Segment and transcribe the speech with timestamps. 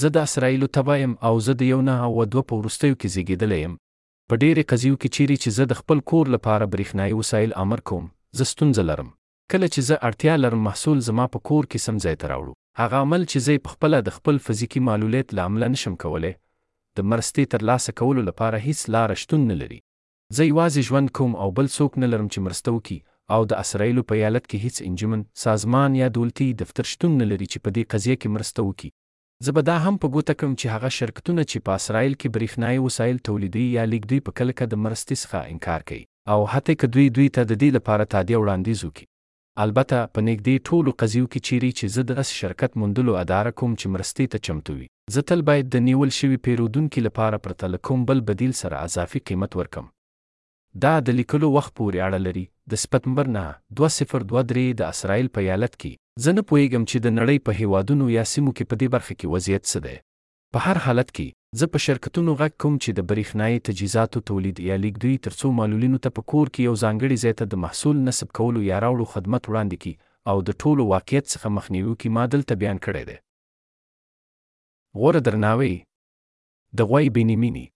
[0.00, 3.08] زه د اسرایلو تبا یم او زه د یو نه او دوه په وروستیو کې
[3.14, 3.72] زیږیدلی یم
[4.28, 8.04] په ډیرې قضیو کې چیرې چې زه د خپل کور لپاره برېښنایي وسایل امر کوم
[8.40, 9.08] زه ستونزه لرم
[9.54, 12.96] کله چې زه اړتیا لرم محصول زما په کور کې سم ځای ته راوړو هغه
[13.08, 16.32] عمل چې زه په خپله د خپل فزیکي معلولیت له امله نشم کولی
[17.00, 19.80] د مرستې ترلاسه کولو لپاره هیڅ لاره شتون نه لري
[20.40, 22.98] زه یوازې ژوند کوم او بل څوک نه لرم چې مرسته وکړي
[23.38, 27.46] او د اسرایلو په ایالت کې هیڅ انجمن سازمان یا دولتي دفتر شتون نه لري
[27.52, 28.90] چې په دې قضیه کې مرسته وکړي
[29.44, 32.80] زه به دا هم په ګوته کړم چې هغه شرکتونه چې په اسرائیل کې برېښنایي
[32.86, 37.06] وسایل تولیدوي یا لیږدوي په کلکه د مرستې څخه انکار کوي او حتی که دوی
[37.16, 39.06] دوی ته د دې لپاره تادیه وړاندیز وکړي
[39.64, 43.72] البته په نږدې ټولو قضیو کې چیرې چې زه د اس شرکت موندلو اداره کوم
[43.80, 44.86] چې مرستې ته چمتو وي
[45.16, 49.18] زه تل باید د نیول شوي پیرودونکي لپاره پرته له کوم بل بدیل سره اضافي
[49.32, 49.84] قیمت ورکم
[50.80, 52.44] دا د لیکلو وخت پورې اړه لري
[52.74, 53.44] د سپتمبر نه
[53.80, 55.92] 2023 د اسرائیل په یالت کې
[56.26, 59.32] زه نه پوهیږم چې د نړۍ په هیوادونو یا سیمو کې په دې برخه کې
[59.34, 59.96] وضعیت څه دی
[60.56, 61.26] په هر حالت کې
[61.60, 66.14] زه په شرکتونو غږ کوم چې د برېښنایي تجهیزاتو تولید یا لیږدوی ترڅو معلولینو ته
[66.20, 69.76] په کور کې یو ځانګړي ځای ته د محصول نصب کولو یا راوړو خدمت وړاندې
[69.82, 69.94] کړي
[70.30, 73.16] او د ټولو واقعیت څخه مخنیوي کې ما دلته بیان کړی دی
[75.00, 75.70] غوره درناوی
[76.80, 77.66] د غوی بینیمینی